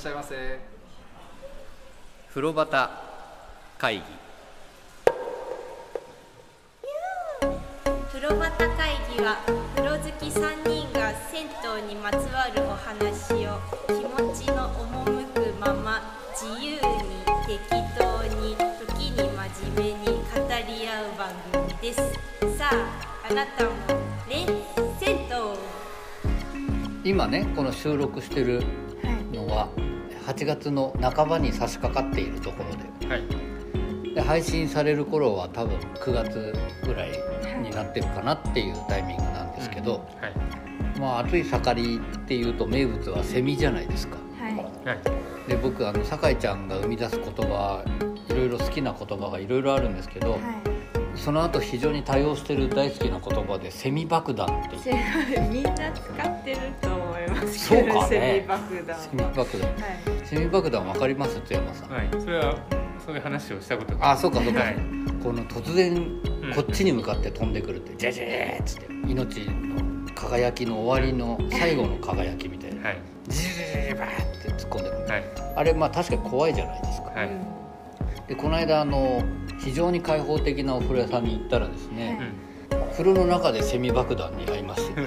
[0.00, 0.58] しゃいませ。
[2.30, 2.88] 風呂端
[3.76, 4.02] 会議。
[8.10, 9.36] 風呂端会議は
[9.76, 15.04] 風呂好き3人が銭湯にまつわるお話を気持ちの赴
[15.34, 16.00] くまま
[16.32, 16.80] 自由に
[17.46, 17.60] 適
[17.98, 20.22] 当に時に真面目に語
[20.66, 22.00] り合う番組です。
[22.56, 23.70] さああなたも
[24.26, 24.46] ね
[24.98, 25.28] 銭
[27.04, 28.62] 湯今ねこの収録してる
[29.32, 29.68] のは
[30.26, 33.22] 8月の半ばに差し掛かっているところはい。
[34.14, 36.54] でで配信される頃は多分9月
[36.84, 37.10] ぐらい
[37.62, 41.00] になってるかなっていうタイミングなんですけど、はい。
[41.00, 44.16] まあ暑い盛りっていうと名物はセミじゃないですか。
[44.40, 45.48] はい。
[45.48, 47.84] で僕あの酒井ちゃんが生み出す言葉
[48.28, 50.38] いろいろ好きな言葉がいろいろあるんですけど、
[51.20, 54.76] その後非常に多用してる大好きな言葉でセミ爆弾って。
[54.76, 58.08] いうセミみんな使ってると思いますそうけど、かね。
[58.08, 58.96] セミ爆弾。
[58.96, 59.70] はセミ爆弾。
[59.70, 62.08] はいセミ爆弾わかります津山さん、はい。
[62.18, 62.56] それは
[63.04, 64.12] そういう話をしたことが。
[64.12, 64.76] あそうかそうか、はい。
[65.22, 66.54] この突然うん。
[66.54, 72.88] こっちに向かって飛んでくるってジェジェーっつって命の輝きの終わりの最後の輝きみたいな。
[72.88, 72.98] はい。
[73.28, 75.24] ジェジェバーって突っ込んでくるはい
[75.56, 77.59] あれまあ確かに怖いじゃないですかはい
[78.30, 79.24] でこの間あの
[79.58, 82.50] 非常に開放的なお風呂屋さんに行ったらですね、うん
[82.92, 85.02] 風呂の中でセミ爆弾に会いまして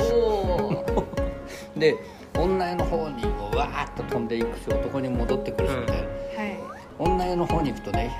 [1.77, 1.95] で
[2.33, 6.07] 女湯の方にこうわーっと飛んでいくし男に戻ってくるしみたいな、は
[6.47, 6.59] い。
[6.97, 8.17] 女湯の方に行くとね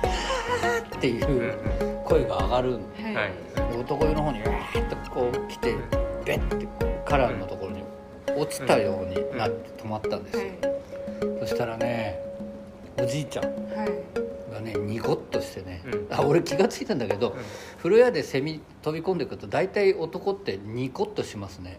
[0.62, 3.32] はーっていう声が上がるんではい、はい。
[3.80, 5.74] 男湯の方にわーっとこう来て
[6.24, 6.68] ベッて
[7.04, 7.82] カラーのところに
[8.36, 10.44] 落ちたようになって止まったんですよ、
[11.40, 12.18] そしたらね
[12.98, 13.44] おじいちゃん。
[13.44, 13.50] は
[13.84, 14.23] い
[14.54, 16.06] がねニコッとしてね、うん。
[16.10, 17.36] あ俺気が付いたんだけど、
[17.78, 21.78] 風呂屋でセミ飛び込んでくると大体男ってニコッとしますね。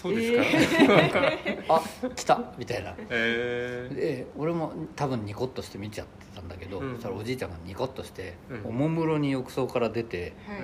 [0.00, 1.32] そうですか、
[1.74, 1.82] あ
[2.14, 2.94] 来たみたいな。
[3.10, 6.94] えで俺も多分ニコッとして見ちゃってたんだけど、うん。
[6.94, 8.66] そしたらおじいちゃんがニコッとして、うん。
[8.66, 10.58] おもむろに浴槽から出てはい、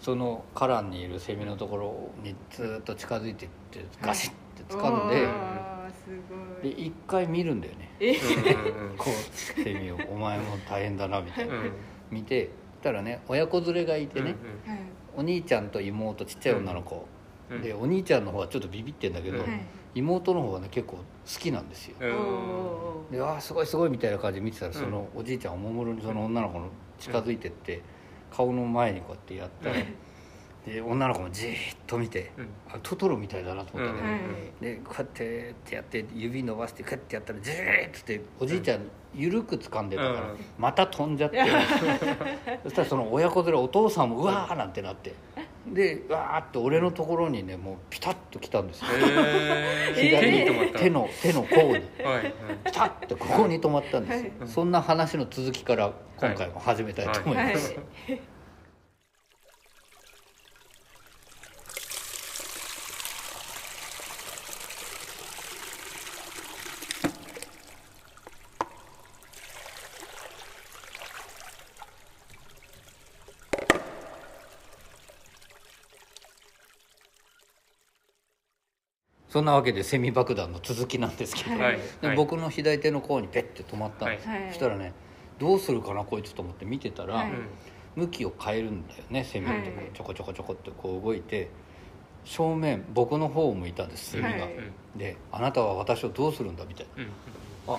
[0.00, 7.90] その花壇にいるセミのところにずーっと近づいていってガシッて掴んで、あーすごいで一回見るんだよね。
[8.96, 11.54] こうセミを「お前も大変だな」みたいな、
[12.10, 14.36] 見てそしたらね親子連れがいてね、
[14.66, 14.78] はい。
[15.16, 17.06] お兄ちゃんと妹ちっちゃい女の子、
[17.50, 17.62] うん。
[17.62, 19.44] でお兄ちゃんの方はちょっとビビってんだけど、
[19.94, 21.96] 妹の方はね結構好きなんですよ。
[23.10, 24.74] であーすごいすごいみたいな感じで見てたら、うん。
[24.74, 26.68] そのおじいちゃんおもむろにその女の子の
[26.98, 27.82] 近づいてって、
[28.30, 29.76] 顔の前にこうやってやったら、
[30.66, 31.54] で女の子もじーっ
[31.88, 32.48] と見て、うん。
[32.68, 34.16] あトトロみたいだなと思ったね、は
[34.60, 34.64] い。
[34.64, 38.80] でこうやってってやって指伸ばしてこうやってやったらジーッつっておじいちゃん
[39.12, 40.38] 緩く掴んでたから、うん。
[40.58, 41.38] また飛んじゃって。
[42.62, 45.14] そしたらその親子連れお父さんもうわーなんてなって。
[45.66, 50.78] でわーって俺のところにねもうピタッと来たんですよ、えー、左手に止まった。
[50.78, 51.82] 手の手の甲に はい
[52.14, 52.34] はい。
[52.64, 54.48] ピタッてここに止まったんですよ、はい。
[54.48, 58.20] そんな話の続きから今回も始めたいと思います、はい
[79.32, 81.62] そんなわけでセミ爆弾の続きなんですけど、はい。
[81.62, 81.78] はい。
[82.02, 84.48] で僕の左手の甲にペッて止まったんです、はい。
[84.48, 84.92] そしたらね
[85.38, 87.32] どうするかなこいつと思って見てたら、はい。
[87.96, 91.48] 向きを変えるんだよねセミのとこはいちょこちょこちょこってこう動いて
[92.24, 94.50] 正面僕の方を向いたんですセミが、はい。
[94.96, 97.08] で「あなたは私をどうするんだ」みたいうんうん。
[97.08, 97.12] な
[97.68, 97.78] あ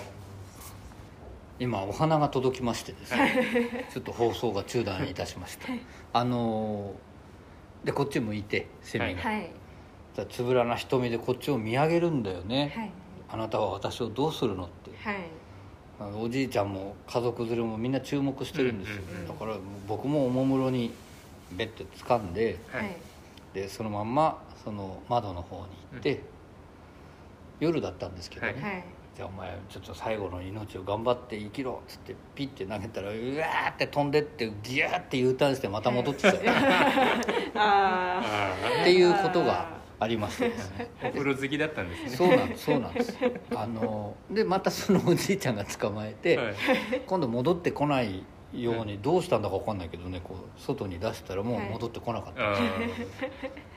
[1.60, 3.86] 今お花が届きましてですね。
[3.92, 5.68] ちょっと放送が中断いたしました。
[6.12, 7.14] あのー
[7.84, 9.42] でこっち向いてセミが、はい。
[9.42, 9.48] さ
[10.26, 12.90] つぶらな瞳でこっちを見上げるんだよね、はい。
[13.30, 14.90] あなたは私をどうするのって。
[15.02, 15.16] はい。
[15.98, 19.28] あのおじいちゃんも家族連れもみんな注目してるんですよ、うんうんうん。
[19.28, 20.92] だから僕もおもむろに
[21.52, 22.96] ベッて掴んではい。
[23.52, 26.22] でそのまんまその窓の方に行って、
[27.60, 28.62] 夜だったんですけどね、はい。
[28.62, 28.84] はい。
[29.16, 36.40] じゃあお前ちょっと最後の命を頑張って生きろっつってピッて投げたらうわーって飛んでってギューって U ターンしてまた戻ってきた、 っ
[37.54, 38.20] あ
[38.80, 39.68] あていうことが
[40.04, 40.70] ありましてです。
[40.78, 42.10] ね あお風呂好きだったんですね。
[42.10, 43.18] そうなんですそうなんです。
[43.56, 46.54] あのでまたそのおじいちゃんが捕まえて、はい。
[47.06, 48.22] 今度戻ってこない
[48.52, 51.68] ようにどうしたんだか分かんないけどねこう外に出したらもうはい。
[51.70, 52.56] 戻ってこなかった、あ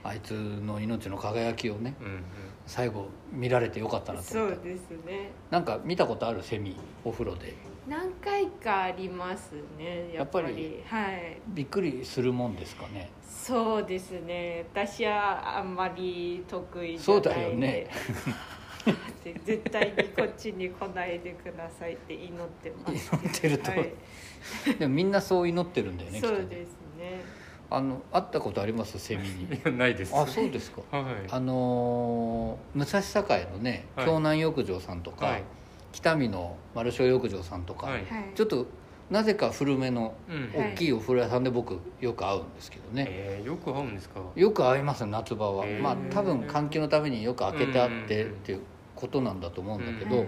[0.04, 2.24] あいつの命の輝きをねーうんうん。
[2.66, 4.56] 最後見られてよかったあなと思った。
[4.56, 5.32] そうですね。
[5.50, 6.44] なんか見たことある？
[6.44, 6.76] セミ
[7.06, 7.56] お風呂で
[7.88, 11.42] 何回かありますねやっぱりはい。
[11.48, 13.10] びっくりするもんですかね。
[13.26, 14.66] そうですね。
[14.74, 17.68] 私はあんまり得意じゃそうないんで。
[17.68, 17.88] だよね。
[19.46, 23.72] 絶対にこっちに来ないでくださいって祈ってます祈ってると。
[23.72, 23.94] はい、
[24.80, 27.22] でもみんなそう祈ってるんだよねそうですね。
[27.70, 29.00] あの会ったことあります？
[29.00, 29.48] セミに。
[29.78, 30.14] ないです。
[30.16, 30.82] あそうですか。
[30.92, 31.06] はい。
[31.30, 34.06] あのー武蔵境のねはい。
[34.06, 35.44] 京南浴場さんとか、はい
[36.02, 37.96] 北見の丸正浴場さんとか、はい。
[37.96, 38.06] はい。
[38.36, 38.68] ちょっと
[39.10, 40.60] なぜか古めのうん。
[40.60, 44.20] はい大きいお風呂屋さんで僕よく会うんですけどね、えーよく会うんですか？
[44.36, 45.82] よく会います夏場は、へー。
[45.82, 48.62] まあ多分換気のためによく開けてあってうんっていう
[48.96, 50.28] ことなんだと思うんだけど、うん。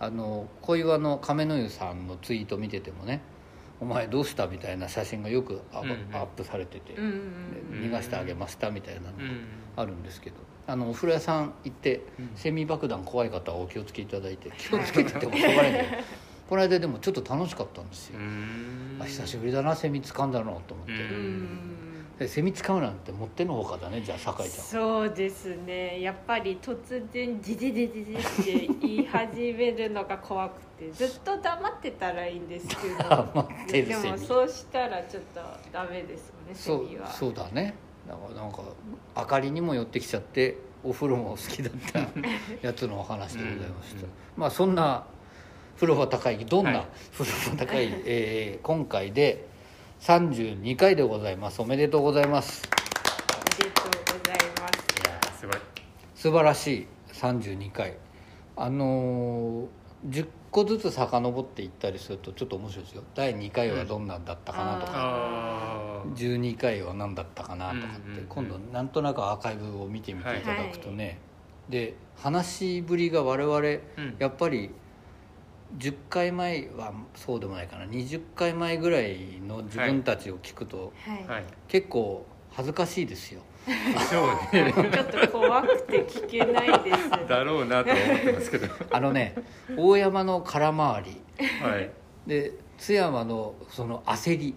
[0.00, 3.20] あの小岩の亀の湯さんのツイート見ててもね
[3.80, 6.16] 「お前どうした?」みたいな写真がよくアップ,、うんうん。
[6.16, 7.80] アップされてて、うんうん。
[7.80, 9.40] で逃がしてあげましたみたいなのがうん。
[9.76, 12.30] あるんですけどあのお風呂屋さん行ってうん。
[12.36, 16.02] セミ爆弾怖い方はお気をつけいただいて 気をつけててもしょうがないんだけど
[16.48, 18.18] この間でもちょっと楽しかったんですよ。
[18.18, 18.98] う、ん。
[19.00, 20.86] あ久しぶりだなセミ掴んだのと思っ
[22.18, 26.00] て、セミ掴むなんてもってのほかだねじゃあ酒井ちゃんそうですね。
[26.02, 26.76] やっぱり突
[27.12, 32.98] 然ジジジジジって言い始めるのが怖くて ずっと黙ってたらいいんですけど。
[32.98, 34.12] 黙ってるでセミ。
[34.12, 35.40] もそうしたらちょっと
[35.72, 37.10] ダメですよねセそうミは。
[37.10, 37.74] そうだね
[38.08, 38.62] だからなんか
[39.16, 42.00] 明かりにも寄ってきちゃってお風呂も好きだった
[42.66, 45.04] やつのお話でございました、うんうんまあそんな
[45.76, 46.86] 風呂場高いどんはない。
[47.12, 49.46] 風呂場高い、えー今回で
[50.00, 51.62] 32回でございます。
[51.62, 52.62] おめでとうございます。
[52.70, 55.00] ありがとうございます。
[55.00, 55.56] いやーすごい。
[56.14, 57.96] 素晴らしい32回
[58.56, 63.02] あのー10個ずつ遡っていったりするとちょっと面白いですよ。
[63.16, 66.14] 第2回はどんなんだったかなとか、あー。
[66.14, 68.26] 12回は何だったかなとかって、うんうんうん。
[68.26, 71.18] 今度なんとなくアーカイブを見てみていただくとね、
[71.68, 73.80] で話しぶりが我々うん。
[74.20, 74.70] やっぱり
[75.76, 77.86] 10回前はそうでもないかな。
[77.86, 81.44] 20回前ぐらいの自分たちを聞くと、はい、はい。
[81.66, 83.40] 結構恥ずかしいですよ
[84.10, 84.72] そうね。
[84.72, 87.10] ちょっと怖くて聞けないです。
[87.28, 88.68] だろうなとは思ってますけど。
[88.90, 89.34] あのね
[89.76, 91.20] 大山の空回り。
[91.62, 91.90] はい。
[92.26, 94.54] で津山のその焦り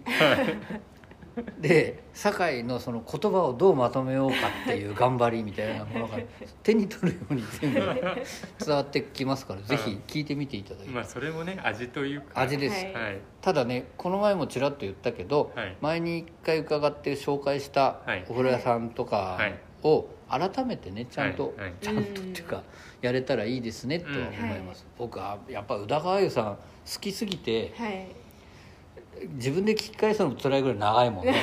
[1.60, 6.18] で堺のその言葉をどうまとめようかっていう頑張りみたいなものが
[6.62, 10.90] 手に取るように全部伝わってきますからぜひ聞いてみていただいて。
[10.90, 12.40] まあそれもね味というか。
[12.40, 12.94] 味です、はい。
[12.94, 13.20] はい。
[13.40, 15.76] ただねこの前もちらっと言ったけど、はい。
[15.80, 18.24] 前に一回伺って紹介したはい。
[18.28, 19.54] お風呂屋さんとかはい。
[19.84, 21.60] を改めてねちゃんと、はい。
[21.60, 22.62] はいちゃんとっていうか
[23.00, 28.06] やれたらいいですねとは思います、僕はやっぱ宇田川優さん好きすぎてはい
[29.34, 31.34] 自分で聞き返すのも辛いぐらい長いもんね。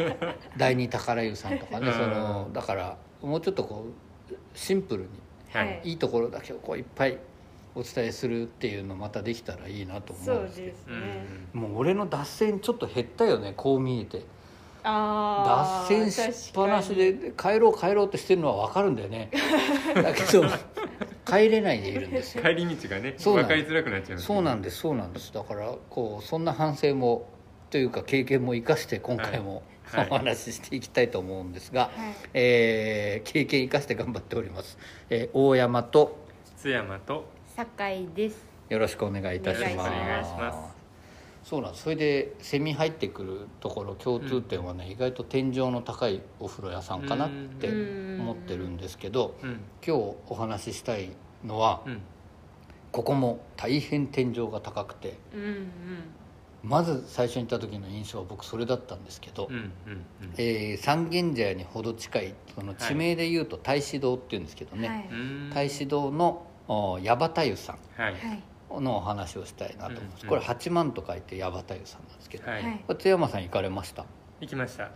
[0.56, 1.92] 第二宝湯さんとかねうん。
[1.92, 3.86] そのだからもうちょっとこ
[4.30, 5.08] うシンプルに
[5.52, 5.80] はい。
[5.84, 7.18] いいところだけをこういっぱい
[7.74, 10.72] お伝えするっていうのまたできたらいいなと思そううんですけど。
[10.72, 11.00] ですうん。
[11.00, 14.22] ね、もう俺の脱線ちょっと減ったよねこう見えて。
[14.86, 19.30] あ脱線しっぱなしで帰ろう帰ろうとしてるのは分かるんだよね。
[19.94, 20.44] だけど
[21.26, 22.42] 帰れないでいるんですよ。
[22.42, 24.76] 帰り道がねそうなん分かりづらくなっちゃいますそうなんです。
[24.78, 25.32] そうなんです。
[25.32, 27.28] だからこうそんな反省も
[27.70, 30.08] というか経験も生かして今回も、はい。
[30.10, 31.90] お話ししていきたいと思うんですが、はい。
[32.34, 34.78] えー経験生かして頑張っております、
[35.10, 36.16] えー大山と
[36.56, 37.24] 津山と
[37.56, 38.44] 酒井です。
[38.68, 39.72] よろしくお願いいたします。
[39.74, 40.73] お願いします
[41.44, 41.84] そうなんです。
[41.84, 47.30] それでセミ入ってくるところ共通点はね、意外と天井の高いお風呂屋さんかなっ
[47.60, 48.20] てうん。
[48.22, 49.60] 思ってるんですけどうん。
[49.86, 51.10] 今日お話ししたい
[51.44, 52.00] のはうん。
[52.92, 55.68] ここも大変天井が高くてうんうん。
[56.62, 59.72] まず最初に行った時の印象は僕それだったんですけど、うんうんうん。
[60.38, 65.08] えー三軒茶屋にほど近いその地名でいうと太子堂っていうんですけどね、はい。
[65.10, 68.12] うん太子堂のお矢幡湯さはい。
[68.14, 68.36] はい。
[68.38, 68.42] ん
[68.80, 70.28] のお話をしたいなと思います、うん。
[70.28, 72.84] これ八幡と書いて矢幡湯さんなんですけど、はい。
[72.98, 74.04] 津山さん行かれました？
[74.40, 74.90] 行きました。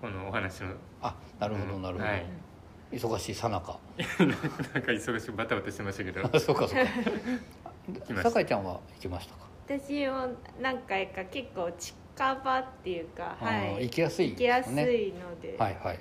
[0.00, 0.72] このお話の。
[1.00, 2.26] あなるほどなるほど、はい。
[2.92, 3.78] 忙しいさなか。
[4.74, 6.20] なんか忙しくバタバタしてましたけど。
[6.24, 6.84] あ そうかそう
[8.14, 8.22] か。
[8.22, 10.28] 酒井ちゃんは行きましたか、私も
[10.60, 11.94] 何回か結構近
[12.44, 13.56] 場っていうかあはい。
[13.78, 14.86] ー行きやすい行きやすいのね
[15.40, 15.56] で。
[15.58, 15.98] はいはい。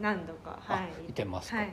[0.00, 0.82] 何度かあはい。
[1.06, 1.56] 行ってますか？
[1.58, 1.72] はい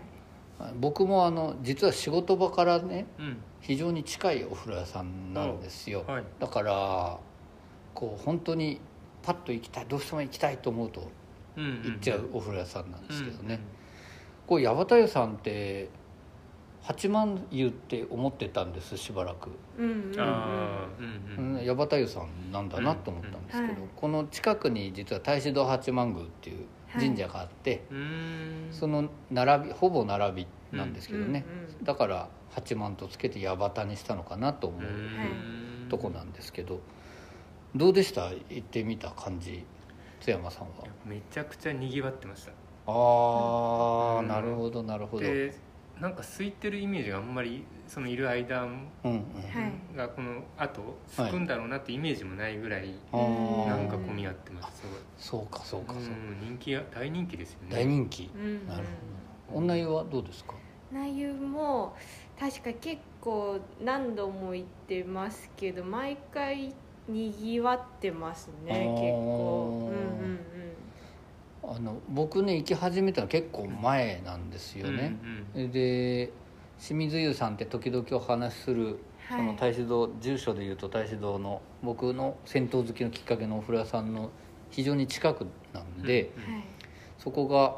[0.79, 3.37] 僕もあの実は仕事場からねうん。
[3.61, 6.23] 非常に近いお風呂屋さんなんですよ、はい。
[6.39, 7.19] だから
[7.93, 8.81] こう本当に
[9.21, 11.11] パッと行きたいどうしても行きたいと思うと
[11.55, 13.59] 行っちゃうお風呂屋さんなんですけどね、うん
[14.47, 15.87] こう矢幡湯さんって
[16.81, 21.55] 八幡湯って思ってたんですしばらく、うんうんうんあーうんうん。
[21.59, 26.65] うん、矢幡湯さんなんだなと思ったんですけど、この近くに実は太子堂八幡宮っていう
[26.99, 27.97] 神社があって、うー
[28.69, 28.73] ん。
[28.73, 34.81] その並びほぼ並びなんですけどね、うんうんだから八幡とつけて矢幡にしたのかなと思う
[35.89, 36.79] とこなんですけど。
[37.73, 38.25] どうでした？
[38.49, 39.63] 行ってみた感じ。
[40.19, 40.69] 津山さんは。
[41.05, 42.51] めちゃくちゃにぎわってました。
[42.51, 42.53] あ
[42.87, 44.27] あ、うん。
[44.27, 45.23] なるほどなるほど。
[45.23, 45.53] で
[46.01, 48.71] なんか空いてるイメージがあんまりそのいる間うん
[49.03, 49.19] うんは
[49.93, 54.81] いがこの後空くんだろうなってイメージもないぐらいなんか混み合ってます
[55.17, 56.19] すそうかそうかごいそうか。
[56.19, 57.75] うん人気や大人気ですよね。
[57.75, 58.31] 大人気。
[58.35, 58.67] うん。
[58.67, 58.83] なる
[59.47, 59.57] ほど。
[59.59, 60.55] 女湯はどうですか？
[60.91, 61.95] 内湯も
[62.39, 66.73] 確か結構何度も行ってますけど毎回
[67.07, 69.89] にぎわってますね結構。
[69.91, 70.10] うんうん
[71.75, 75.15] あの僕ね行き始めたの結構前なんですよね、
[75.55, 76.31] うんで
[76.79, 78.97] 清水湯さんって時々お話しする
[79.29, 79.45] そはい。
[79.45, 84.31] の太子堂住所でいうと太子堂の僕の銭湯好きのきっかけのお風呂屋さんの
[84.71, 86.63] 非常に近くなんで、うん
[87.19, 87.75] そこが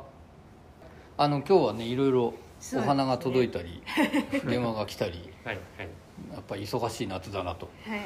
[1.18, 2.12] あの今日はねいろい。
[2.12, 2.34] ろ
[2.78, 3.84] お花が届いたり、
[4.48, 5.90] 電話が来たり はいはい。
[6.34, 7.70] やっぱり忙しい夏だなと。
[7.86, 8.00] はい。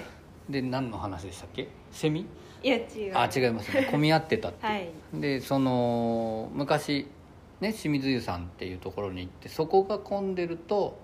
[0.52, 1.68] で何の話でしたっけ？
[1.92, 2.26] セミ？
[2.64, 3.14] いや違う。
[3.16, 3.88] あ違いますね。
[3.92, 4.90] 混み合ってたって、はい。
[5.14, 7.08] でその昔
[7.60, 11.00] ね清水湯さんっていうところに行ってそこが混んでると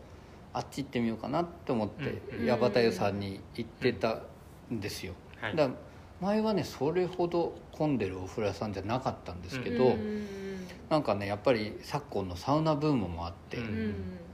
[0.53, 2.45] あっち行ってみようかなって思ってうん。
[2.45, 4.21] 矢端湯さんに行ってた
[4.71, 5.55] んですよ、はい。
[5.55, 9.91] だから前はねそれほど混んでるお風呂屋さんじゃなかったんですけど、うん。
[9.91, 10.27] うん
[10.89, 13.65] なんかねやっぱり昨今のサウナブームもあって、うん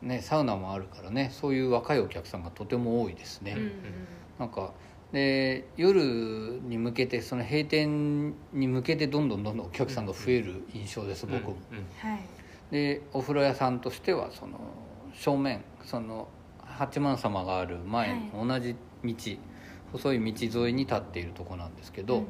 [0.02, 0.08] うん。
[0.10, 3.60] ね、サウナもあるからねそういう若いお客さんがとても多いですね、うん。
[3.60, 3.72] うん。
[4.40, 4.74] なんか
[5.12, 11.56] で夜に向けてその閉店に向けてどんどんどんどんお客さんが増える印象です、僕も。
[12.72, 14.60] でお風呂屋さんとしてはその
[15.14, 16.28] 正面その
[16.64, 19.14] 八幡様がある前の同じ道、
[19.92, 22.26] 細い道沿いに立っているとこなんですけど、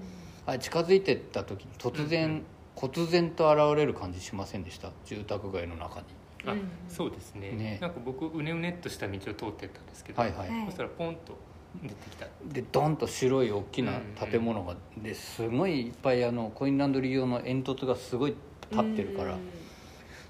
[0.46, 2.44] あれ近づいてった時に突然、うんうん。
[2.76, 4.92] 忽然と現れる感じしませんでした？
[5.04, 6.06] 住宅街の中に。
[6.46, 6.62] あうん。
[6.88, 7.52] そうですね。
[7.52, 7.78] ね。
[7.82, 10.66] なんか僕うねうねっとした道を通ってったんですけど、はいはい、はい。
[10.68, 11.38] そしたらポンと
[11.84, 14.00] 出てきたでドンと白い大きな
[14.30, 18.36] 建物が、ですごいいっぱいあのコインランドリー用の煙突がすごい
[18.72, 19.40] 立ってるから、うん。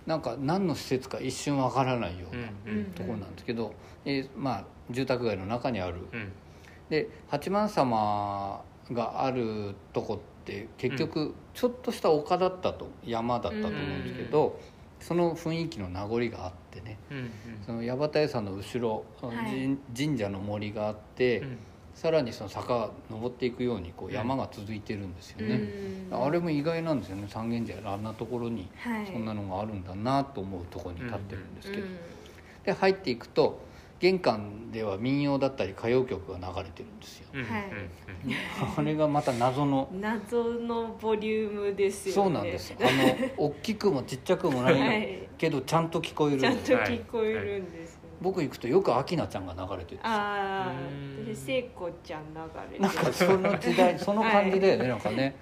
[0.05, 2.85] なんか何の施設か一瞬わからないようなうんうん。
[2.91, 3.73] ところなんですけど、
[4.05, 5.97] えーまあ住宅街の中にある。
[6.11, 6.31] うん。
[6.89, 14.59] で八幡様があるとこって結局ちょっとした丘だったと山だったと思うんですけど、
[14.99, 16.97] その雰囲気の名残があってね。
[17.11, 17.31] うん
[17.65, 19.51] その矢端湯さんの後ろ、はい。
[19.51, 21.57] 神神社の森があって、うん。
[21.95, 25.55] さらにその坂が登っていくようにこう山が続いてるんですよね、
[26.11, 27.27] うんあれも意外なんですよね。
[27.27, 29.05] 三軒茶屋のあんなところにはい。
[29.05, 31.97] そんなのがあるんだなと思うところに立ってるんですけど、うん。
[32.65, 33.61] で入っていくと
[33.99, 37.27] 玄関では民謡だったり歌謡曲が流れてるんですよ。
[37.33, 37.63] うんはい。
[38.77, 39.89] あれがまた謎の。
[39.91, 42.21] 謎のボリュームですよね。
[42.23, 42.73] そうなんです。
[42.79, 45.29] あの大きくもちっちゃくもない、はい。
[45.37, 49.99] けどちゃんと聞こえるんちゃんとですよ聞こえるんです、僕行くとよく明菜ちゃんが流れてるんですよ。
[50.03, 50.71] あ
[51.27, 51.31] うん。
[51.31, 52.39] あ聖子ちゃん流
[52.71, 55.35] れてなんかその時代 その感じだよね、なんかね。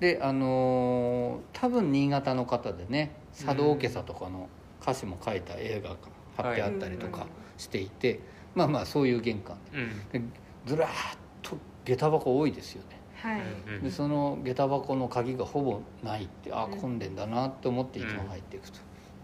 [0.00, 4.48] であのー多分新潟の方でね佐渡家さとかの
[4.80, 5.96] 歌詞も書いた映画が
[6.42, 8.20] 貼ってあったりとかしていて、
[8.54, 10.32] まあまあそういう玄関うん。
[10.66, 13.00] ずらーっと下駄箱多いですよね。
[13.14, 13.40] はい、
[13.76, 16.80] うんでその下駄箱の鍵がほぼないってあうん。
[16.80, 18.78] 混んでんだなって思っていつも入っていくと、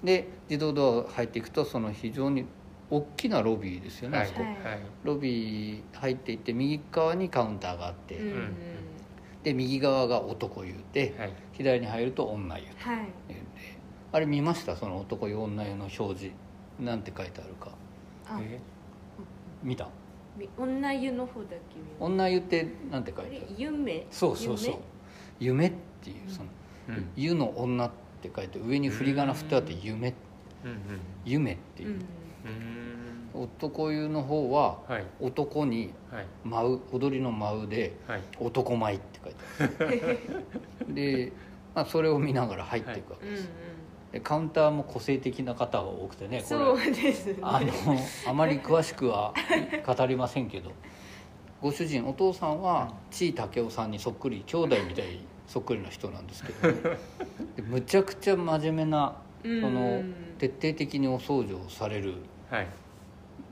[0.04, 2.44] で自動ドア入っていくとその非常に
[2.90, 4.26] 大きなロビーですよね、はい。
[4.26, 4.42] あそこ。
[4.42, 4.52] はい。
[4.52, 8.54] はいロビー入っていって右側にカウンターがあって、うんうんん。
[9.42, 11.32] で右側が男湯ではい。
[11.52, 12.98] 左に入ると女湯とはい。
[14.12, 14.76] あれ見ました？
[14.76, 16.30] その男湯女湯の表示
[16.80, 17.70] なんて書いてあるか。
[18.28, 18.38] あ。
[18.42, 18.60] え？
[19.62, 19.88] 見た？
[20.36, 21.56] み女湯の方だけ？
[21.98, 23.54] 女湯ってなんて書いてある？
[23.56, 24.06] 夢？
[24.10, 24.74] そうそうそう。
[25.40, 25.68] 夢？
[25.68, 26.48] っていうその
[26.88, 27.08] うん。
[27.16, 27.90] 湯の女っ
[28.20, 30.14] て書いて上に振り仮名振ってあって夢。
[30.64, 30.78] うんうん。
[31.24, 33.38] 夢っていう、夢うん。
[33.38, 33.44] うん。
[33.44, 35.04] 男湯の方ははい。
[35.20, 36.26] 男にはい。
[36.44, 38.22] 舞う踊りの舞うではい。
[38.38, 40.94] 男舞って書いてある。
[40.94, 41.32] で、
[41.74, 43.50] まあ、それを見ながら入っていくわけうんです、で
[44.20, 47.36] カウンターも個性的な方が多くてねそうですね。
[47.42, 47.72] あの
[48.26, 49.34] あまり詳しくは
[49.86, 50.72] 語りませんけど。
[51.62, 59.60] ご主人お父さんは地井武雄さんにそっくり兄弟みたいそっくりな人なんですけど、でむちゃくちゃ真面目なうん。
[59.62, 60.02] その
[60.38, 62.14] 徹底的にお掃除をされる
[62.50, 62.68] はい。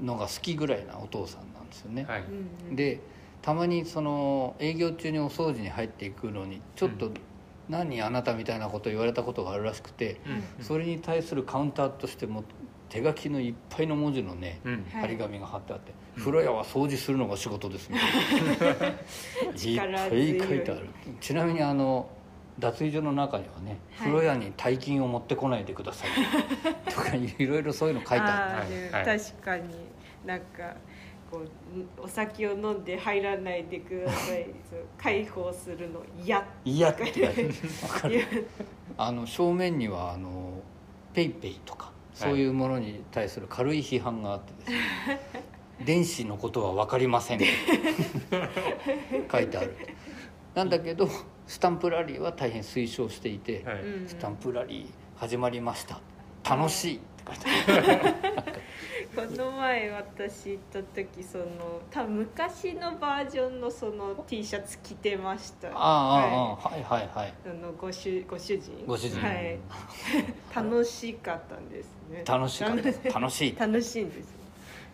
[0.02, 2.20] のが好きぐらいなお父さんなんですよね、はい。
[2.20, 2.76] うんうん。
[2.76, 3.00] で
[3.40, 7.10] たまにその営業中にお掃除に入っていくのにちょっと
[7.68, 10.20] 「何あなた」みたいなことを言われたことがあるらしくて
[10.58, 10.64] うん。
[10.64, 12.44] それに対するカウンターとしても
[12.88, 14.60] 手書きのいっぱいの文字のね
[14.92, 18.06] 張り紙が貼ってあって「風呂屋は掃除するのが仕事です」みた
[19.84, 20.88] いないっぱい書いてある。
[21.20, 22.08] ちなみにあの
[22.60, 24.08] 脱衣所の中にはね「はい。
[24.10, 26.10] 風呂屋に大金を持ってこないでください」
[26.92, 28.92] とかいろいろそういうの書いてある。
[28.92, 29.18] はい。
[29.18, 29.74] 確かに
[30.24, 30.76] なんか
[31.34, 34.46] こうお酒を飲んで入らないでください。
[34.96, 37.10] 解放するの嫌嫌って
[38.96, 40.62] あの正面にはあの
[41.12, 44.78] ペイペイとかそういうものに対する軽い批判があってですね。
[45.84, 47.40] 電子のことは分かりません。
[47.40, 47.46] 書
[49.40, 49.76] いてある。
[50.54, 51.08] なんだけど
[51.48, 53.80] スタンプラリーは大変推奨していて、はい。
[53.80, 54.08] うん。
[54.08, 54.86] スタンプラリー
[55.16, 56.00] 始まりました。
[56.48, 57.00] 楽しい
[57.32, 58.54] って書いてある
[59.14, 61.44] この前私行った時その
[61.90, 65.68] 多分昔のバージョンのその T シャツ着てました。
[65.68, 67.00] あああはいあはい。
[67.00, 68.84] はいはいあのご主ご主人。
[68.86, 69.20] ご主人。
[69.20, 69.58] はい。
[70.54, 72.24] 楽しかったんですね。
[72.26, 73.20] 楽しかった。
[73.20, 73.56] 楽しい。
[73.56, 74.04] 楽しい。
[74.04, 74.34] んです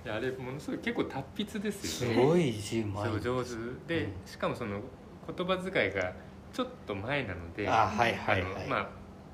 [0.04, 2.25] いやあれものすごい結構達筆ですすよね。
[2.25, 3.04] ごい字うまい。
[3.04, 3.50] そう上手。
[3.87, 4.12] で、うん。
[4.26, 4.80] しかもその
[5.34, 6.12] 言葉遣いが
[6.52, 8.88] ちょっと前なのであはいはいあのはいまあ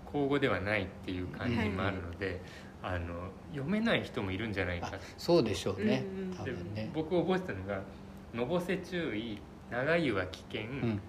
[0.07, 2.41] 口語ではないっていう感じもあるので、
[2.87, 3.15] あの
[3.51, 4.93] 読めない人もいるんじゃないか。
[4.95, 6.05] あそうでしょうね。
[6.39, 6.89] 多分ね。
[6.95, 7.81] 僕覚えてたのが
[8.33, 9.39] 「のぼせ注意
[9.71, 11.01] 長湯は危険、うん。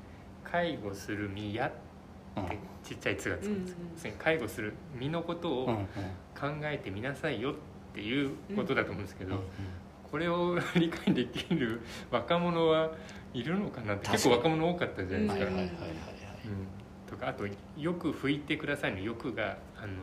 [0.44, 1.72] 介護する身や」
[2.36, 2.44] うん。
[2.46, 3.78] ってちっちゃい「つ」がつくんですよ。
[3.80, 5.66] うんうん介護する身のことを
[6.36, 7.56] 考えてみなさいよっ
[7.94, 9.48] ていうことだと思うんですけど、うんうん。
[10.10, 12.92] これを理解できる 若者は
[13.36, 15.84] いるのかなって結構若者多かったじゃないですか。
[17.08, 17.46] とかあと
[17.78, 19.94] 「よく拭いてください」の「欲」があの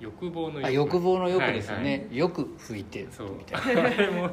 [0.00, 3.82] 欲望のあ欲望の欲ですよはいね、よく拭いてそうみたいな。
[3.82, 4.28] あれも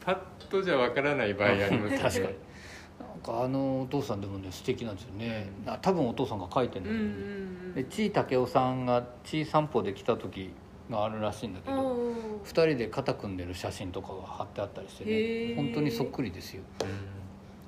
[0.00, 0.18] パッ
[0.48, 1.98] とじゃわからない場合ありますよね。
[2.02, 2.24] 確かに。
[2.24, 10.50] なんかあのお父さんでもね素敵なんですよね、あ多分お父さんが書いてるんだけどね、んでちいたけおさんがちい散歩で来た時
[10.90, 15.56] があるらしいんだけど、うんお二人で肩組んでる写真とかが貼ってあったりしてへねー。
[15.56, 16.62] 本当にそっくりですよ。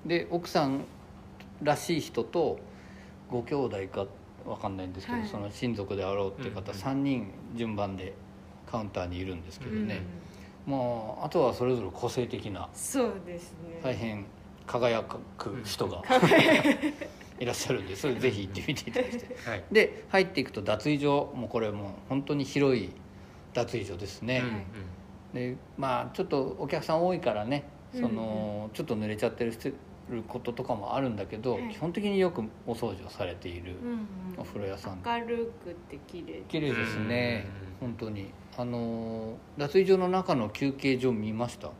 [0.05, 0.85] うで奥さん
[1.63, 2.59] らしい人と
[3.31, 4.07] ご兄弟か
[4.47, 5.29] わかんないんですけど、はい。
[5.29, 6.79] その親族であろうっていう方うん。
[6.79, 8.15] 3人順番で
[8.71, 9.87] カウンターにいるんですけどうん。
[9.87, 10.03] ね、
[10.67, 10.77] ま
[11.21, 13.81] ああとはそれぞれ個性的なそうですね。
[13.83, 14.27] 大変
[14.67, 15.19] 輝く
[15.65, 16.03] 人が
[17.39, 19.29] いらっしゃるんでそれぜひ行ってみていただきたい。
[19.29, 19.51] ん。
[19.51, 19.65] はい。
[19.71, 22.91] で入っていくと脱衣所もうこれもう本当に広い
[23.53, 25.55] 脱衣所ですね、うんうん。
[25.55, 29.73] でまあちょっとお客さん多いからねそうんうの、ちょっと濡れちゃってるして
[30.11, 31.71] ることとかもあるんだけど、はい。
[31.71, 34.07] 基本的によくお掃除をされているうんうん。
[34.39, 36.43] お風呂屋さん、明るくて綺麗。
[36.49, 37.47] 綺麗ですね、
[37.81, 37.89] うん。
[37.89, 38.31] 本当に。
[38.57, 41.73] あの脱衣所の中の休憩所見ました、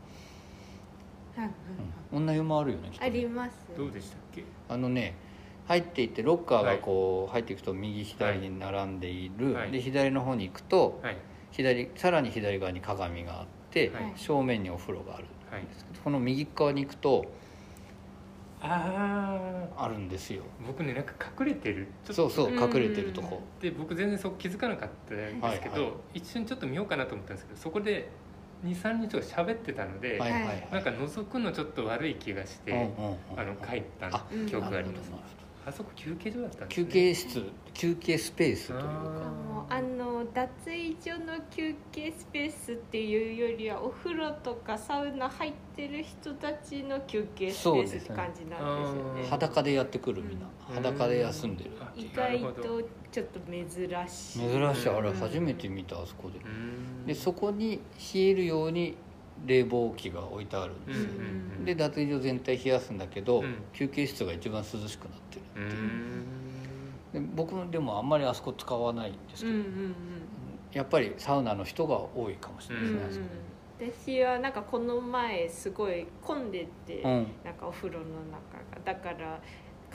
[1.37, 3.57] うんうんうん、同じもあるよねあります。
[3.77, 4.43] どうでしたっけ？
[4.67, 5.15] あのね
[5.69, 9.71] 入っていってロッカーがこう入っていくと右左に並んでいる、はい。
[9.71, 11.17] で左の方に行くとはい。
[11.51, 14.13] 左さらに左側に鏡があって、はい。
[14.17, 15.61] 正面にお風呂があるはい。
[16.03, 17.25] この右側に行くと
[18.65, 19.39] あ
[19.77, 20.43] ああるんですよ。
[20.65, 21.87] 僕ねなんか隠れてる。
[22.03, 22.29] ちょっと。
[22.29, 22.63] そうそううん。
[22.63, 23.41] 隠れてるとこ。
[23.61, 25.91] で僕全然そこ気づかなかったんですけど、はいはい。
[26.15, 28.09] 一瞬ちょっと見ようかなと思ったんですけどそこで
[28.65, 30.67] 23人ちょっと喋ってたので、はいはいはい。
[30.71, 35.11] なんか覗くのちょっと悪い気がして、うんうんうんあの帰ったあ記憶があります
[35.65, 38.85] あそこ休憩所だったんです、休ね、憩室休憩スペースというか。
[38.87, 38.91] あ
[39.55, 49.21] もうあの脱衣所の休憩スペースっていうよりはお風呂とかサウナ入ってる人たちの休憩スペースって感じなんですよね。
[49.21, 50.45] ね裸でやってくるみんな。
[50.69, 50.75] うん。
[50.75, 53.65] 裸で休んでる意外とちょっと珍
[54.07, 54.39] しい。
[54.39, 54.89] 珍しい。
[54.89, 56.37] あれうん初めて見たあそこで。
[56.39, 57.05] うん。
[57.07, 57.79] でそこに
[58.13, 58.95] 冷えるように
[59.45, 61.09] 冷房機が置いてあるんですよ。
[61.09, 61.21] うんうん
[61.59, 61.65] うん。
[61.65, 63.55] で脱衣所全体冷やすんだけど、うん。
[63.73, 67.27] 休憩室が一番涼しくなってるうっていう、ん。
[67.27, 69.95] で僕もでもあんまりあそこ使わないんですけど、うんうん
[70.73, 73.29] やっぱりサウナの人が多いかもしれないうんですね、あ
[73.79, 73.93] そこ。
[73.93, 77.27] 私はなんかこの前すごい混んでて、うん。
[77.45, 78.81] なんかお風呂の中が。
[78.83, 79.39] だから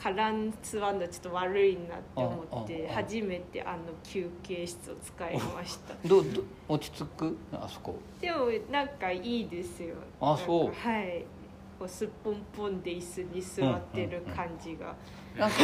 [0.01, 2.95] カン座るのちょっと悪いなって思ってうんうんうん。
[2.95, 5.93] 初めてあの休憩室を使いました。
[6.09, 7.37] どうどう落ち着く？
[7.53, 7.95] あそこ。
[8.19, 9.95] でもなんかいいですよ。
[10.19, 10.73] あそう。
[10.73, 11.23] はい。
[11.77, 14.95] こうすっぽんぽんで椅子に座ってる感じが、
[15.35, 15.55] なんか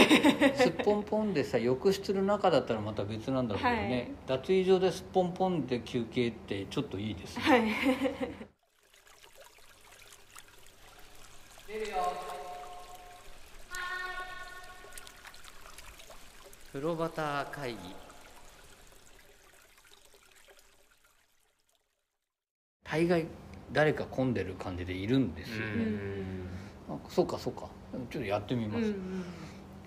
[0.56, 7.44] すっぽんぽんでさ浴室の中だったらまた別なんだろうけどね、脱衣所ですっぽんぽんで休憩ってちょっといいですね。
[7.44, 7.62] はい
[16.74, 17.78] 風呂端会議。
[22.84, 23.26] 大概
[23.72, 25.56] 誰か混んでる感じでいるんですよ。
[25.74, 26.48] うね、ん。
[26.90, 27.70] あそうかそうか。
[28.10, 29.24] ちょっとやってみます、うんうん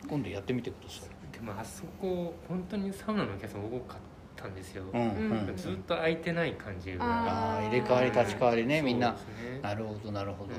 [0.09, 1.33] 今度やってみてください。
[1.33, 3.99] でもあそこ本当にサウナのお客さん多かっ
[4.35, 5.57] たんですよ、うんうん、うん。
[5.57, 7.59] ずっと空いてない感じが。
[7.59, 9.13] あ入れ替わり立ち替わりねみんな。
[9.13, 9.19] ね
[9.63, 10.55] なるほどなるほど、う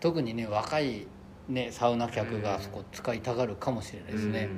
[0.00, 1.06] 特にね若い
[1.48, 4.48] ねサウナ客があそこ使いたがるかもしれないですね、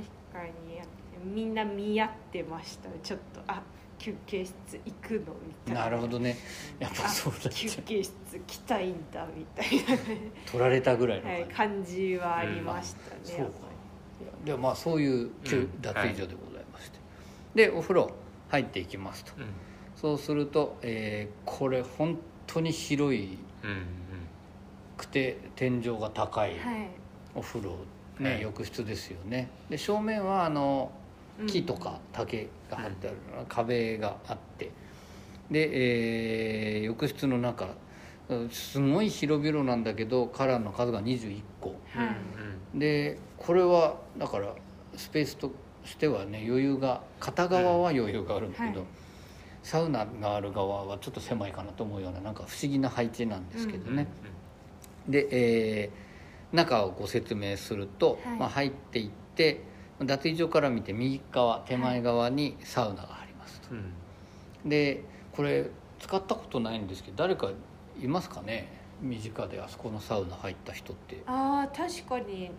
[0.00, 2.88] 確かにみんな見合ってました。
[3.02, 3.62] ちょっとあ
[3.98, 5.80] 休憩室行くのみたいな。
[5.82, 6.36] なるほどね。
[6.78, 8.12] やっぱあそうだっ休憩室
[8.46, 9.66] 来たいんだみたい
[10.50, 13.42] 取られたぐらいのな、はい、感じ、感じはありましたね、そうか。
[13.42, 15.30] やっぱでもまあそういう
[15.80, 16.98] 脱衣所でございまして、
[17.54, 18.10] でお風呂
[18.48, 19.32] 入っていきますと。
[19.38, 19.46] うん。
[19.94, 23.86] そうすると、えーこれ本当に広いうん。
[24.96, 26.88] くて天井が高いはい。
[27.34, 27.76] お風呂、
[28.22, 29.48] ねはい浴室ですよね。
[29.68, 30.90] で正面はあの
[31.40, 31.46] うん。
[31.46, 33.16] 木とか竹が張ってある、
[33.48, 34.70] 壁があって。
[35.50, 37.68] で、えー浴室の中
[38.28, 41.70] うんすごい広々なんだけどカラーの数が21個。
[41.70, 41.74] は
[42.74, 42.78] い。
[42.78, 44.54] でこれはだから
[44.96, 45.50] スペースと
[45.84, 48.88] してはね余裕が片側は余裕があるんだけど、はい。
[49.62, 54.06] サウナがある側はちょっと狭いかなと思うようななんか不思議な配置なんですけどね、
[55.08, 56.11] で、えー
[56.52, 58.38] 中をご説明すると、はい。
[58.38, 59.62] まあ、入っていって
[60.00, 63.78] 脱衣所から見て右側手前側にサウナがありますと、うん。
[63.78, 63.92] うん
[64.68, 67.50] でこれ使ったことないんですけど誰か
[68.00, 68.68] いますかね？
[69.00, 71.22] 身近であそこのサウナ入った人って。
[71.26, 72.50] ああ確かに。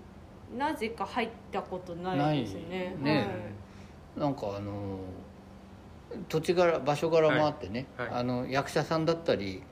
[0.57, 2.95] なぜか入ったことないですね。
[3.01, 3.27] ないね。
[4.17, 4.99] なんかあの
[6.29, 8.07] 土地柄場所柄もあってね、はい。
[8.07, 8.19] はい。
[8.19, 9.63] あの役者さんだったりうん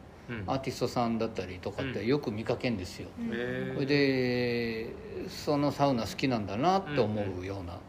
[0.47, 3.33] アーティストさんだったりとかってよく見かけんですよ、はいうん。
[3.33, 3.73] へー。
[3.75, 4.93] これで
[5.27, 7.79] そのサウナ好きなんだなって思うような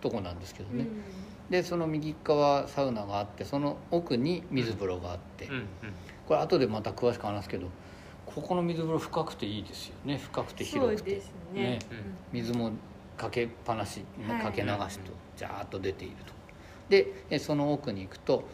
[0.00, 1.50] とこなんですけどね、うん。
[1.50, 5.48] でその右側サウナがあってその奥に水風呂があって、
[6.26, 7.68] これ後でまた詳しく話すけど
[8.26, 10.18] ここの水風呂深くていいですよね。
[10.18, 11.22] 深くて広くて。
[11.52, 11.62] ね。
[11.62, 11.78] ね。
[11.90, 11.98] うん。
[12.32, 12.72] 水も
[13.16, 14.42] かけっぱなし、はい。
[14.42, 16.36] かけ流しとジャーッと出ていると。
[16.88, 18.44] でえその奥に行くと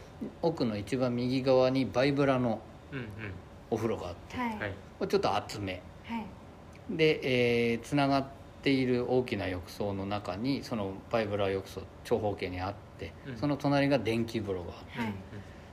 [0.40, 2.62] 奥の一番右側にバイブラの
[3.70, 5.08] お風呂があってはい。
[5.08, 5.82] ちょっと厚め。
[6.04, 6.26] はい。
[6.90, 8.26] でつな、繋がっ
[8.62, 13.36] ている大きな浴槽の中にそのバイブラ浴槽長方形にあって、うん。
[13.36, 15.14] その隣が電気風呂があってはい。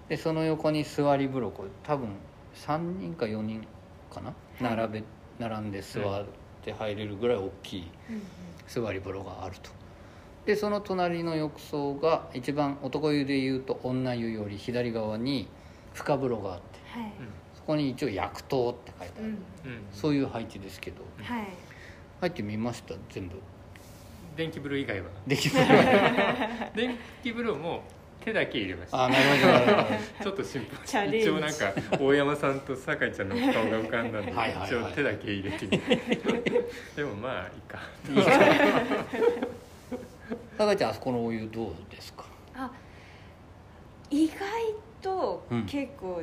[0.09, 2.09] でその横に座り風呂これ多分
[2.55, 3.65] 3人か4人
[4.13, 4.33] かな、
[4.67, 4.77] はい。
[4.77, 5.03] 並べ
[5.39, 6.25] 並んで座っ
[6.63, 8.21] て入れるぐらい大きいうん
[8.67, 9.69] 座り風呂があると。
[10.45, 15.47] でその隣の浴槽が一番男湯でいうと女湯より左側に
[15.93, 17.11] 深風呂があってはい。
[17.55, 18.15] そこに一応薬
[18.51, 19.25] 湯って書いてある、うん。
[19.27, 19.37] うん。
[19.91, 21.03] そういう配置ですけど。
[21.23, 21.47] はい。
[22.21, 22.95] 入ってみました？
[23.09, 23.35] 全部。
[24.35, 25.07] 電気風呂以外は。
[25.27, 25.65] 電気風
[27.43, 27.55] 呂。
[27.57, 27.83] も
[28.23, 30.23] 手だけ入れましたあなるほどなるほど。
[30.25, 30.81] ちょっとシンプル。
[30.85, 31.19] チャレンジ。
[31.19, 34.31] 一応なんか大山さんと酒井ちゃんの顔が浮かんだんで
[34.65, 35.65] 一応手だけ入れて。
[35.65, 35.97] み て
[36.97, 37.79] でもまあいいか。
[38.09, 38.31] いいか。
[40.57, 42.25] 酒井ちゃんあそこのお湯どうですか？
[42.55, 42.71] あ
[44.09, 44.35] 意外
[45.01, 46.21] とうん結構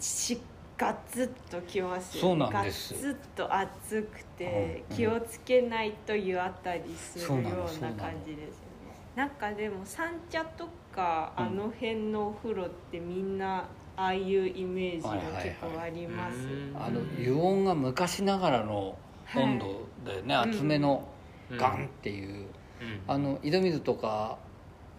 [0.00, 0.40] し
[0.76, 2.94] ガツッときますよそうなんです。
[2.94, 8.94] ガツッと熱くてうん気をつけないと湯あたりするような感じですよね。
[9.16, 15.44] なんかでも三茶とかうんあの辺のお風呂ってみんなああいうイメージがはいはいはい。
[15.44, 16.76] 結構あります、うん。
[16.76, 18.96] あの湯温が昔ながらの
[19.34, 21.08] 温度だよね、厚めの
[21.50, 22.46] ガンっていう、うん。
[23.08, 24.38] あの井戸水とか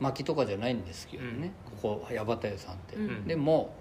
[0.01, 3.25] 薪とかじゃないんですけどね、ここ矢端屋さんって、うん。
[3.25, 3.73] でも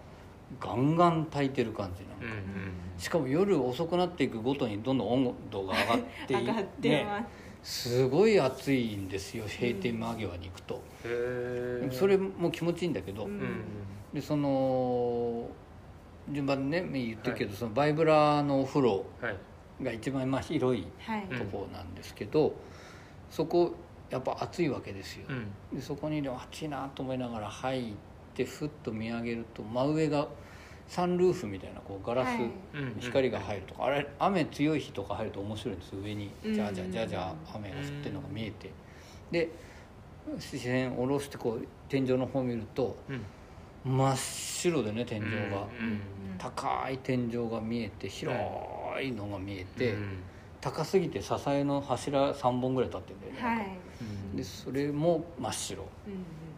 [0.60, 2.72] ガンガン炊いてる感じなんか、うんうん。
[2.98, 7.24] しかも夜遅くなっていくごとにどんどん温度が上がっていって ま
[7.62, 13.62] す、すごい暑いんですよ閉店間際に行くと、へえそれも気持ちいいんだけど、うんうん
[14.12, 15.46] でその
[16.30, 19.36] 順番でね言ってるけど、そのバイブラのお風呂はい。
[19.84, 21.38] が一番まあ広いはい、うん。
[21.38, 22.54] とこなんですけど、
[23.30, 23.74] そこ
[24.10, 25.76] やっぱ暑いわけですよ、うん。
[25.76, 27.94] でそこにでも暑いなと思いながら入っ
[28.38, 30.28] てふっと見上げると真上が
[30.86, 32.28] サンルーフみたいなこうガラス、
[33.00, 36.30] 光が入るとかあれ雨強い日とか入ると面白いんです上に。
[36.44, 37.20] うんじゃあじゃあじゃあじゃ
[37.52, 38.70] あ雨が降ってるのが見えて。
[39.30, 39.50] で
[40.38, 43.96] 視線下ろしてこう天井の方見るとうん。
[43.96, 46.00] 真っ白でね天井が、うん
[46.38, 48.36] 高い天井が見えて広
[49.02, 50.18] いのが見えて、うん。
[50.60, 53.78] 高すぎて支えの柱3本ぐらい立ってるんだよね、はい、
[54.30, 54.36] うん。
[54.36, 55.82] でそれも真っ白。
[55.82, 56.48] うん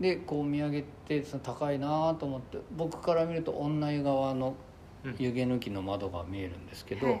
[0.00, 4.54] でこう見上げてその高いなと思って僕から見ると女湯側の
[5.04, 7.20] うん湯気抜きの窓が見えるんですけど、はい。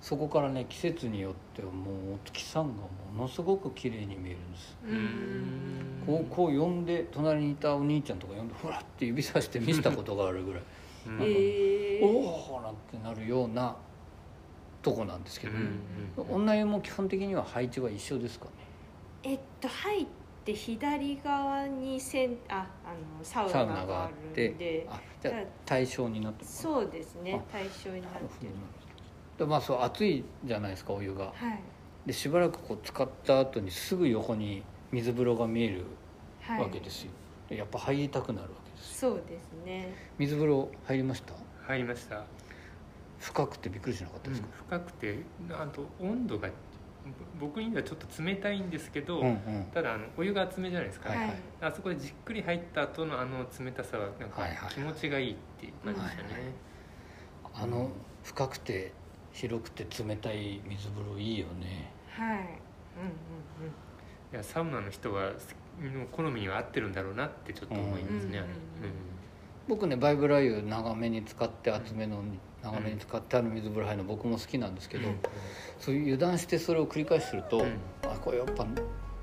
[0.00, 2.82] そこからね季節によってはもうお月さんが
[3.14, 6.02] ものすごく綺麗に見えるんです、うん。
[6.06, 10.62] こうこう呼んで隣にいたお兄ちゃんとか呼んでほらって指さして見せたことがあるぐらい
[11.06, 11.18] うん。
[11.22, 13.74] えー、おおなんてなるような
[14.82, 18.50] とこなんですけど、うん女湯も基本的には配置は一緒ですかね？
[19.22, 20.06] えっと入っ
[20.46, 25.34] て左側にせんああのサウナがあナがあっるんでてあじゃあ
[25.66, 28.52] 対象になってそうですねあ対象になってる。
[29.38, 31.24] でまあそう暑いじゃないですかお湯が。
[31.24, 31.60] はい。
[32.06, 35.84] でしばらくこう使った後にすぐ横に水風呂が見える
[36.40, 36.60] はい。
[36.62, 37.10] わけですよ、
[37.48, 39.10] でやっぱ入りたくなるわけですよ。
[39.10, 39.92] そうですね。
[40.16, 41.34] 水風呂入りました？
[41.66, 42.24] 入りました。
[43.18, 45.18] 深くてびっくりしなかったですか、深くて
[45.50, 46.48] あと温度が
[47.40, 49.66] 僕にはちょっと冷たいんですけど、うんうん。
[49.72, 51.18] ただあのお湯が厚めじゃないですか、はい。
[51.18, 56.28] はいあそこでじっくり入った後のあの冷たさはなんかはいはい気持ちがいいっていう感じでしたね、
[57.54, 57.90] あの
[58.22, 58.92] 深くて
[59.32, 61.90] 広くて冷たい水風呂いいよね。
[62.08, 62.38] はい。
[62.38, 62.46] うんうん
[64.32, 65.30] いやサウナの人は
[65.80, 68.48] の好みには合ってるんだろうなってちょっと思いますね、うんあれ。
[69.68, 72.22] 僕ねバイブラ湯長めに使って厚めの
[72.72, 75.16] 長めに使ってある水風呂入るの僕も好きなんですけど、うん。
[75.78, 77.78] そういう油断してそれを繰り返しすると、うん。
[78.04, 78.66] あこれやっぱ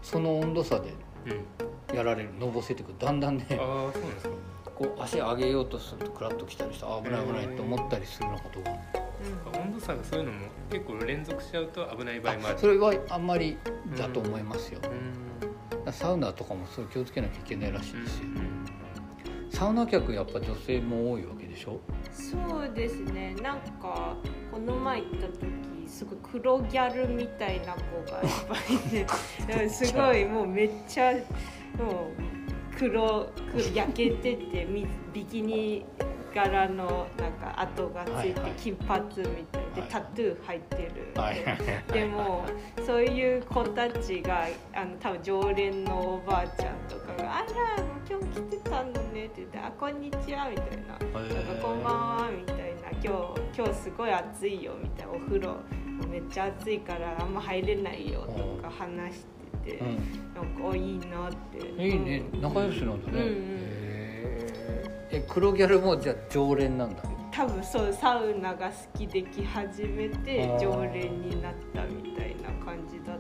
[0.02, 0.94] その温度差で
[1.26, 1.96] うん。
[1.96, 2.96] やられるのぼせてくる。
[2.98, 3.46] だんだんね。
[3.52, 4.36] ああそうですか。
[4.76, 8.72] こう足上げようとするとクラッときたりしてあ危ない危ないと思ったりするのかどうか
[9.60, 10.40] 温度差がそういうのも
[10.72, 12.56] 結構連続しちゃうと危ない場合もある。
[12.56, 13.58] あそれはあんまり
[13.96, 14.80] だと思いますよ、
[15.86, 15.94] うん。
[15.94, 18.66] サウナとかもそう気をつけなきゃいけないらしいですよ、うん
[19.64, 21.80] サウナ客やっぱ女性も多いわけでしょ？
[22.12, 23.34] そうですね。
[23.42, 24.14] なんか
[24.52, 29.08] この前行った時すごい黒ギャルみたいな子がいっぱいいて
[29.64, 31.20] うん すごいもうめっちゃもう
[32.78, 35.86] 黒黒焼けててみビキニ
[36.36, 39.90] 柄のなんか跡がついて、金髪みたいで、はい。
[39.90, 41.36] タトゥー入ってる、はい。
[41.94, 42.44] でも
[42.84, 47.46] そういう子たちがあの多分常連のおばあちゃんとかが「あら
[48.10, 55.56] 今日来てたのね」って言って「あこんにちは」みたいな「なんかこんばんは」みたいな「今日今日すごい暑いよ」みたいな「お風呂
[56.10, 59.26] めっちゃ暑いからあんま入れないよ」とか話し
[59.64, 59.96] てて、うん。
[60.34, 61.84] なんかおいいなって。
[61.84, 62.24] いいね。
[62.42, 63.34] 仲良しなんだね、うんうん。
[65.12, 67.04] え黒ギャルもじゃあ常連なんだ？
[67.32, 73.16] 多分そうサウナが好きで来始めて常連になったみたいな感じだ